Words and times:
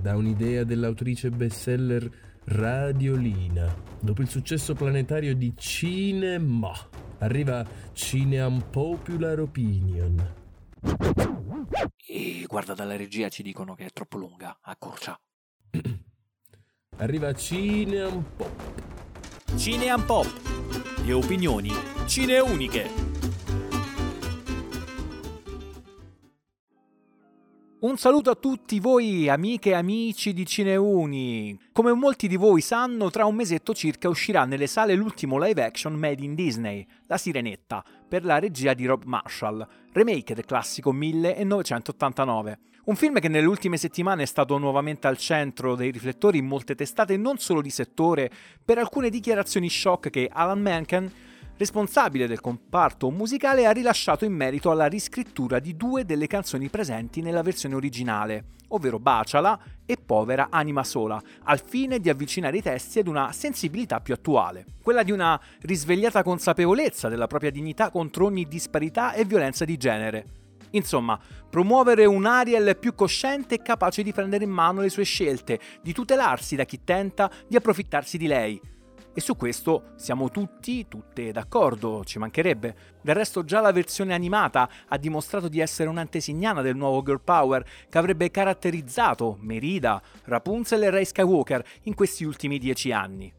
da 0.00 0.16
un'idea 0.16 0.64
dell'autrice 0.64 1.30
bestseller 1.30 2.10
Radiolina. 2.44 3.74
Dopo 4.00 4.22
il 4.22 4.28
successo 4.28 4.74
planetario 4.74 5.34
di 5.34 5.52
Cinema, 5.56 6.72
arriva 7.18 7.66
Cineam 7.92 8.64
Popular 8.70 9.40
Opinion. 9.40 10.34
E 12.06 12.44
guarda, 12.48 12.74
dalla 12.74 12.96
regia 12.96 13.28
ci 13.28 13.42
dicono 13.42 13.74
che 13.74 13.86
è 13.86 13.90
troppo 13.92 14.18
lunga, 14.18 14.58
accorcia. 14.60 15.18
arriva 16.96 17.32
Cineam 17.34 18.24
Pop. 18.36 18.82
Cineam 19.56 20.04
Pop. 20.04 20.26
Le 21.04 21.12
opinioni 21.12 21.72
cineuniche. 22.06 23.09
Un 27.82 27.96
saluto 27.96 28.28
a 28.28 28.34
tutti 28.34 28.78
voi 28.78 29.30
amiche 29.30 29.70
e 29.70 29.74
amici 29.74 30.34
di 30.34 30.44
Cineuni. 30.44 31.58
Come 31.72 31.94
molti 31.94 32.28
di 32.28 32.36
voi 32.36 32.60
sanno, 32.60 33.08
tra 33.08 33.24
un 33.24 33.34
mesetto 33.34 33.72
circa 33.72 34.10
uscirà 34.10 34.44
nelle 34.44 34.66
sale 34.66 34.94
l'ultimo 34.94 35.42
live 35.42 35.64
action 35.64 35.94
made 35.94 36.22
in 36.22 36.34
Disney, 36.34 36.86
La 37.06 37.16
Sirenetta, 37.16 37.82
per 38.06 38.26
la 38.26 38.38
regia 38.38 38.74
di 38.74 38.84
Rob 38.84 39.04
Marshall, 39.04 39.66
remake 39.92 40.34
del 40.34 40.44
classico 40.44 40.92
1989. 40.92 42.58
Un 42.84 42.96
film 42.96 43.18
che 43.18 43.28
nelle 43.28 43.46
ultime 43.46 43.78
settimane 43.78 44.24
è 44.24 44.26
stato 44.26 44.58
nuovamente 44.58 45.06
al 45.06 45.16
centro 45.16 45.74
dei 45.74 45.90
riflettori 45.90 46.36
in 46.36 46.46
molte 46.46 46.74
testate 46.74 47.16
non 47.16 47.38
solo 47.38 47.62
di 47.62 47.70
settore, 47.70 48.30
per 48.62 48.76
alcune 48.76 49.08
dichiarazioni 49.08 49.70
shock 49.70 50.10
che 50.10 50.28
Alan 50.30 50.60
Menken 50.60 51.10
responsabile 51.60 52.26
del 52.26 52.40
comparto 52.40 53.10
musicale, 53.10 53.66
ha 53.66 53.70
rilasciato 53.70 54.24
in 54.24 54.32
merito 54.32 54.70
alla 54.70 54.86
riscrittura 54.86 55.58
di 55.58 55.76
due 55.76 56.06
delle 56.06 56.26
canzoni 56.26 56.70
presenti 56.70 57.20
nella 57.20 57.42
versione 57.42 57.74
originale, 57.74 58.44
ovvero 58.68 58.98
Baciala 58.98 59.60
e 59.84 59.98
Povera 59.98 60.48
Anima 60.50 60.82
Sola, 60.84 61.20
al 61.44 61.60
fine 61.62 62.00
di 62.00 62.08
avvicinare 62.08 62.56
i 62.56 62.62
testi 62.62 63.00
ad 63.00 63.08
una 63.08 63.30
sensibilità 63.32 64.00
più 64.00 64.14
attuale, 64.14 64.64
quella 64.82 65.02
di 65.02 65.12
una 65.12 65.38
risvegliata 65.60 66.22
consapevolezza 66.22 67.10
della 67.10 67.26
propria 67.26 67.50
dignità 67.50 67.90
contro 67.90 68.24
ogni 68.24 68.48
disparità 68.48 69.12
e 69.12 69.26
violenza 69.26 69.66
di 69.66 69.76
genere. 69.76 70.24
Insomma, 70.70 71.20
promuovere 71.50 72.06
un 72.06 72.24
Ariel 72.24 72.78
più 72.78 72.94
cosciente 72.94 73.56
e 73.56 73.62
capace 73.62 74.02
di 74.02 74.14
prendere 74.14 74.44
in 74.44 74.50
mano 74.50 74.80
le 74.80 74.88
sue 74.88 75.04
scelte, 75.04 75.60
di 75.82 75.92
tutelarsi 75.92 76.56
da 76.56 76.64
chi 76.64 76.84
tenta 76.84 77.30
di 77.46 77.56
approfittarsi 77.56 78.16
di 78.16 78.26
lei, 78.26 78.58
e 79.12 79.20
su 79.20 79.36
questo 79.36 79.92
siamo 79.96 80.30
tutti, 80.30 80.86
tutte 80.88 81.32
d'accordo, 81.32 82.04
ci 82.04 82.18
mancherebbe. 82.18 82.76
Del 83.02 83.14
resto 83.14 83.44
già 83.44 83.60
la 83.60 83.72
versione 83.72 84.14
animata 84.14 84.68
ha 84.88 84.96
dimostrato 84.96 85.48
di 85.48 85.60
essere 85.60 85.88
un'antesignana 85.88 86.62
del 86.62 86.76
nuovo 86.76 87.02
Girl 87.02 87.20
Power 87.22 87.64
che 87.88 87.98
avrebbe 87.98 88.30
caratterizzato 88.30 89.36
Merida, 89.40 90.00
Rapunzel 90.24 90.82
e 90.84 90.90
Ray 90.90 91.04
Skywalker 91.04 91.64
in 91.82 91.94
questi 91.94 92.24
ultimi 92.24 92.58
dieci 92.58 92.92
anni. 92.92 93.32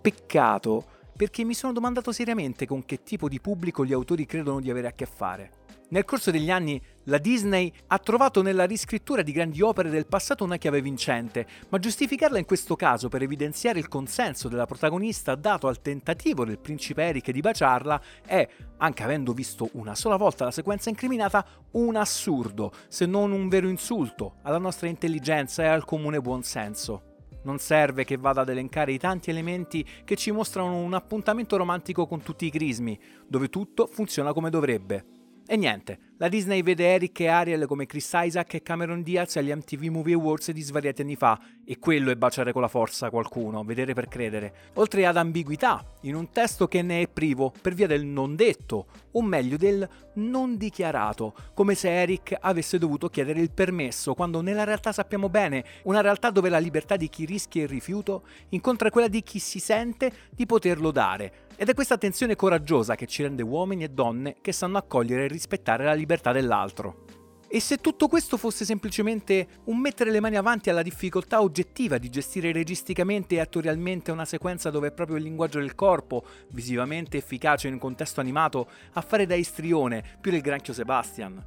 Peccato, 0.00 0.84
perché 1.16 1.44
mi 1.44 1.54
sono 1.54 1.72
domandato 1.72 2.12
seriamente 2.12 2.66
con 2.66 2.84
che 2.84 3.02
tipo 3.02 3.28
di 3.28 3.40
pubblico 3.40 3.84
gli 3.84 3.92
autori 3.92 4.24
credono 4.24 4.60
di 4.60 4.70
avere 4.70 4.86
a 4.86 4.92
che 4.92 5.06
fare. 5.06 5.57
Nel 5.90 6.04
corso 6.04 6.30
degli 6.30 6.50
anni 6.50 6.78
la 7.04 7.16
Disney 7.16 7.72
ha 7.86 7.98
trovato 7.98 8.42
nella 8.42 8.66
riscrittura 8.66 9.22
di 9.22 9.32
grandi 9.32 9.62
opere 9.62 9.88
del 9.88 10.06
passato 10.06 10.44
una 10.44 10.58
chiave 10.58 10.82
vincente, 10.82 11.46
ma 11.70 11.78
giustificarla 11.78 12.36
in 12.36 12.44
questo 12.44 12.76
caso 12.76 13.08
per 13.08 13.22
evidenziare 13.22 13.78
il 13.78 13.88
consenso 13.88 14.48
della 14.48 14.66
protagonista 14.66 15.34
dato 15.34 15.66
al 15.66 15.80
tentativo 15.80 16.44
del 16.44 16.58
principe 16.58 17.04
Eric 17.04 17.30
di 17.30 17.40
baciarla 17.40 18.02
è, 18.26 18.46
anche 18.76 19.02
avendo 19.02 19.32
visto 19.32 19.70
una 19.72 19.94
sola 19.94 20.16
volta 20.16 20.44
la 20.44 20.50
sequenza 20.50 20.90
incriminata, 20.90 21.46
un 21.70 21.96
assurdo, 21.96 22.70
se 22.88 23.06
non 23.06 23.32
un 23.32 23.48
vero 23.48 23.68
insulto 23.68 24.34
alla 24.42 24.58
nostra 24.58 24.88
intelligenza 24.88 25.62
e 25.62 25.68
al 25.68 25.86
comune 25.86 26.20
buonsenso. 26.20 27.04
Non 27.44 27.58
serve 27.58 28.04
che 28.04 28.18
vada 28.18 28.42
ad 28.42 28.50
elencare 28.50 28.92
i 28.92 28.98
tanti 28.98 29.30
elementi 29.30 29.86
che 30.04 30.16
ci 30.16 30.32
mostrano 30.32 30.76
un 30.76 30.92
appuntamento 30.92 31.56
romantico 31.56 32.06
con 32.06 32.20
tutti 32.20 32.44
i 32.44 32.50
crismi, 32.50 33.00
dove 33.26 33.48
tutto 33.48 33.86
funziona 33.86 34.34
come 34.34 34.50
dovrebbe. 34.50 35.17
E 35.48 35.56
niente, 35.56 35.98
la 36.20 36.28
Disney 36.28 36.62
vede 36.62 36.84
Eric 36.84 37.20
e 37.20 37.28
Ariel 37.28 37.66
come 37.66 37.86
Chris 37.86 38.10
Isaac 38.12 38.54
e 38.54 38.62
Cameron 38.62 39.02
Diaz 39.02 39.36
agli 39.36 39.52
MTV 39.52 39.84
Movie 39.84 40.14
Awards 40.14 40.50
di 40.50 40.62
svariati 40.62 41.02
anni 41.02 41.14
fa, 41.14 41.38
e 41.64 41.78
quello 41.78 42.10
è 42.10 42.16
baciare 42.16 42.52
con 42.52 42.60
la 42.60 42.66
forza 42.66 43.08
qualcuno, 43.08 43.62
vedere 43.62 43.94
per 43.94 44.08
credere. 44.08 44.52
Oltre 44.74 45.06
ad 45.06 45.16
ambiguità, 45.16 45.84
in 46.02 46.16
un 46.16 46.30
testo 46.30 46.66
che 46.66 46.82
ne 46.82 47.02
è 47.02 47.08
privo 47.08 47.52
per 47.62 47.74
via 47.74 47.86
del 47.86 48.04
non 48.04 48.34
detto, 48.34 48.86
o 49.12 49.22
meglio 49.22 49.56
del 49.56 49.88
non 50.14 50.56
dichiarato, 50.56 51.34
come 51.54 51.76
se 51.76 51.88
Eric 51.88 52.36
avesse 52.40 52.78
dovuto 52.78 53.08
chiedere 53.08 53.40
il 53.40 53.52
permesso, 53.52 54.14
quando 54.14 54.40
nella 54.40 54.64
realtà 54.64 54.90
sappiamo 54.90 55.28
bene, 55.28 55.64
una 55.84 56.00
realtà 56.00 56.30
dove 56.30 56.48
la 56.48 56.58
libertà 56.58 56.96
di 56.96 57.08
chi 57.08 57.26
rischia 57.26 57.62
il 57.62 57.68
rifiuto 57.68 58.24
incontra 58.48 58.90
quella 58.90 59.06
di 59.06 59.22
chi 59.22 59.38
si 59.38 59.60
sente 59.60 60.10
di 60.30 60.46
poterlo 60.46 60.90
dare. 60.90 61.46
Ed 61.60 61.68
è 61.68 61.74
questa 61.74 61.94
attenzione 61.94 62.36
coraggiosa 62.36 62.94
che 62.94 63.06
ci 63.06 63.22
rende 63.24 63.42
uomini 63.42 63.82
e 63.82 63.88
donne 63.88 64.36
che 64.40 64.52
sanno 64.52 64.78
accogliere 64.78 65.24
e 65.24 65.28
rispettare 65.28 65.84
la 65.84 65.92
libertà 65.92 66.06
libertà 66.08 66.32
dell'altro. 66.32 67.04
E 67.50 67.60
se 67.60 67.78
tutto 67.78 68.08
questo 68.08 68.36
fosse 68.36 68.64
semplicemente 68.64 69.46
un 69.64 69.78
mettere 69.78 70.10
le 70.10 70.20
mani 70.20 70.36
avanti 70.36 70.70
alla 70.70 70.82
difficoltà 70.82 71.40
oggettiva 71.40 71.96
di 71.96 72.10
gestire 72.10 72.52
registicamente 72.52 73.36
e 73.36 73.40
attorialmente 73.40 74.10
una 74.10 74.24
sequenza 74.24 74.70
dove 74.70 74.88
è 74.88 74.92
proprio 74.92 75.16
il 75.16 75.22
linguaggio 75.22 75.58
del 75.58 75.74
corpo, 75.74 76.24
visivamente 76.50 77.18
efficace 77.18 77.66
in 77.66 77.74
un 77.74 77.78
contesto 77.78 78.20
animato, 78.20 78.68
a 78.92 79.00
fare 79.00 79.26
da 79.26 79.34
istrione 79.34 80.02
più 80.20 80.30
del 80.30 80.42
granchio 80.42 80.74
Sebastian? 80.74 81.42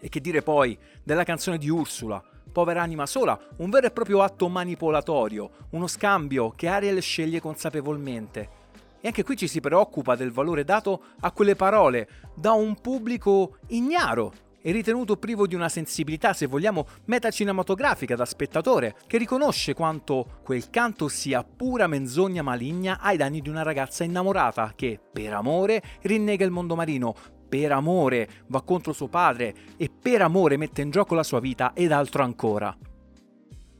E 0.00 0.08
che 0.08 0.20
dire 0.20 0.42
poi 0.42 0.76
della 1.02 1.24
canzone 1.24 1.58
di 1.58 1.68
Ursula, 1.68 2.22
Povera 2.52 2.82
anima 2.82 3.06
sola, 3.06 3.38
un 3.58 3.70
vero 3.70 3.86
e 3.86 3.92
proprio 3.92 4.20
atto 4.20 4.46
manipolatorio, 4.48 5.68
uno 5.70 5.86
scambio 5.86 6.50
che 6.50 6.68
Ariel 6.68 7.00
sceglie 7.00 7.40
consapevolmente 7.40 8.60
e 9.02 9.08
anche 9.08 9.24
qui 9.24 9.36
ci 9.36 9.48
si 9.48 9.60
preoccupa 9.60 10.14
del 10.14 10.30
valore 10.30 10.64
dato 10.64 11.02
a 11.20 11.32
quelle 11.32 11.56
parole 11.56 12.08
da 12.34 12.52
un 12.52 12.80
pubblico 12.80 13.58
ignaro 13.66 14.32
e 14.62 14.70
ritenuto 14.70 15.16
privo 15.16 15.46
di 15.46 15.56
una 15.56 15.68
sensibilità, 15.68 16.32
se 16.32 16.46
vogliamo, 16.46 16.86
metacinematografica 17.06 18.14
da 18.14 18.24
spettatore, 18.24 18.94
che 19.08 19.18
riconosce 19.18 19.74
quanto 19.74 20.38
quel 20.44 20.70
canto 20.70 21.08
sia 21.08 21.44
pura 21.44 21.88
menzogna 21.88 22.42
maligna 22.42 23.00
ai 23.00 23.16
danni 23.16 23.40
di 23.40 23.48
una 23.48 23.62
ragazza 23.62 24.04
innamorata 24.04 24.72
che, 24.76 25.00
per 25.12 25.34
amore, 25.34 25.82
rinnega 26.02 26.44
il 26.44 26.52
mondo 26.52 26.76
marino, 26.76 27.14
per 27.48 27.72
amore 27.72 28.28
va 28.46 28.62
contro 28.62 28.92
suo 28.92 29.08
padre 29.08 29.54
e 29.76 29.90
per 29.90 30.22
amore 30.22 30.56
mette 30.56 30.80
in 30.80 30.90
gioco 30.90 31.14
la 31.14 31.24
sua 31.24 31.40
vita 31.40 31.72
ed 31.74 31.92
altro 31.92 32.22
ancora. 32.22 32.74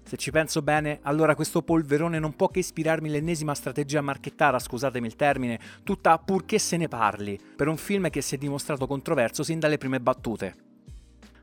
Se 0.05 0.17
ci 0.17 0.31
penso 0.31 0.63
bene, 0.63 0.99
allora 1.03 1.35
questo 1.35 1.63
polverone 1.63 2.19
non 2.19 2.35
può 2.35 2.49
che 2.49 2.59
ispirarmi 2.59 3.09
l'ennesima 3.09 3.55
strategia 3.55 4.01
marchettara, 4.01 4.59
scusatemi 4.59 5.07
il 5.07 5.17
termine, 5.17 5.59
tutta 5.85 6.19
purché 6.19 6.59
se 6.59 6.77
ne 6.77 6.89
parli, 6.89 7.41
per 7.57 7.69
un 7.69 7.77
film 7.77 8.11
che 8.11 8.21
si 8.21 8.35
è 8.35 8.39
dimostrato 8.39 8.87
controverso 8.87 9.43
sin 9.43 9.59
dalle 9.59 9.79
prime 9.79 10.01
battute. 10.01 10.55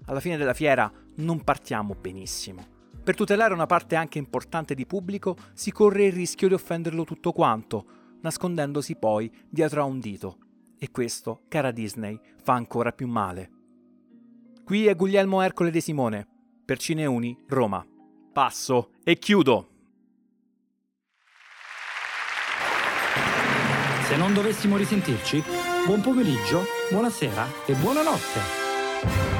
Alla 0.05 0.19
fine 0.19 0.37
della 0.37 0.53
fiera 0.53 0.91
non 1.15 1.43
partiamo 1.43 1.95
benissimo. 1.99 2.77
Per 3.03 3.15
tutelare 3.15 3.53
una 3.53 3.65
parte 3.65 3.95
anche 3.95 4.19
importante 4.19 4.75
di 4.75 4.85
pubblico 4.85 5.35
si 5.53 5.71
corre 5.71 6.05
il 6.05 6.13
rischio 6.13 6.47
di 6.47 6.53
offenderlo 6.53 7.05
tutto 7.05 7.31
quanto, 7.31 7.85
nascondendosi 8.21 8.97
poi 8.97 9.31
dietro 9.49 9.81
a 9.81 9.85
un 9.85 9.99
dito. 9.99 10.37
E 10.77 10.91
questo, 10.91 11.41
cara 11.47 11.71
Disney, 11.71 12.19
fa 12.43 12.53
ancora 12.53 12.91
più 12.91 13.07
male. 13.07 13.49
Qui 14.63 14.85
è 14.85 14.95
Guglielmo 14.95 15.41
Ercole 15.41 15.71
De 15.71 15.81
Simone, 15.81 16.27
per 16.63 16.77
Cineuni, 16.77 17.35
Roma 17.47 17.83
passo 18.31 18.91
e 19.03 19.17
chiudo. 19.17 19.67
Se 24.03 24.15
non 24.17 24.33
dovessimo 24.33 24.77
risentirci, 24.77 25.43
buon 25.85 26.01
pomeriggio, 26.01 26.63
buonasera 26.89 27.45
e 27.65 27.73
buonanotte. 27.73 29.38